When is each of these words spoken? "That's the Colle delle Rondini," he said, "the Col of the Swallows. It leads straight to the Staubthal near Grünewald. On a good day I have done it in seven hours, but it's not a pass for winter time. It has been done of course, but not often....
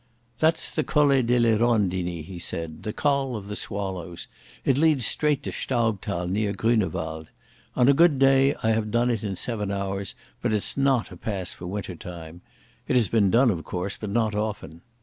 "That's 0.39 0.71
the 0.71 0.83
Colle 0.83 1.21
delle 1.21 1.59
Rondini," 1.59 2.23
he 2.23 2.39
said, 2.39 2.81
"the 2.81 2.91
Col 2.91 3.35
of 3.35 3.45
the 3.45 3.55
Swallows. 3.55 4.25
It 4.65 4.75
leads 4.75 5.05
straight 5.05 5.43
to 5.43 5.51
the 5.51 5.55
Staubthal 5.55 6.27
near 6.27 6.53
Grünewald. 6.53 7.27
On 7.75 7.87
a 7.87 7.93
good 7.93 8.17
day 8.17 8.55
I 8.63 8.69
have 8.71 8.89
done 8.89 9.11
it 9.11 9.23
in 9.23 9.35
seven 9.35 9.69
hours, 9.69 10.15
but 10.41 10.53
it's 10.53 10.75
not 10.75 11.11
a 11.11 11.15
pass 11.17 11.53
for 11.53 11.67
winter 11.67 11.93
time. 11.93 12.41
It 12.87 12.95
has 12.95 13.09
been 13.09 13.29
done 13.29 13.51
of 13.51 13.63
course, 13.63 13.95
but 13.95 14.09
not 14.09 14.33
often.... 14.33 14.81